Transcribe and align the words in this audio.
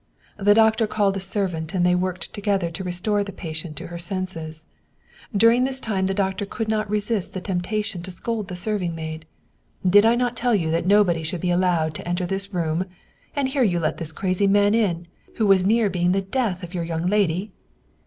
The 0.37 0.55
doctor 0.55 0.87
called 0.87 1.15
a 1.15 1.19
servant 1.19 1.75
and 1.75 1.85
they 1.85 1.93
worked 1.93 2.33
together 2.33 2.71
to 2.71 2.83
restore 2.83 3.23
the 3.23 3.31
patient 3.31 3.75
to 3.75 3.85
her 3.93 3.99
senses. 3.99 4.67
During 5.37 5.63
this 5.63 5.79
time 5.79 6.07
the 6.07 6.15
doctor 6.15 6.43
could 6.43 6.67
not 6.67 6.89
resist 6.89 7.35
the 7.35 7.39
temptation 7.39 8.01
to 8.01 8.09
scold 8.09 8.47
the 8.47 8.55
serving 8.55 8.95
maid." 8.95 9.27
Did 9.87 10.03
I 10.03 10.15
not 10.15 10.35
tell 10.35 10.55
you 10.55 10.71
that 10.71 10.87
nobody 10.87 11.21
should 11.21 11.41
be 11.41 11.51
allowed 11.51 11.93
to 11.93 12.07
enter 12.07 12.25
this 12.25 12.51
room? 12.51 12.85
And 13.35 13.49
here 13.49 13.61
you 13.61 13.79
let 13.79 13.97
this 13.97 14.11
crazy 14.11 14.47
man 14.47 14.73
in, 14.73 15.05
who 15.35 15.45
was 15.45 15.67
near 15.67 15.87
being 15.87 16.13
the 16.13 16.21
death 16.21 16.63
of 16.63 16.73
your 16.73 16.83
young 16.83 17.05
lady!" 17.05 17.51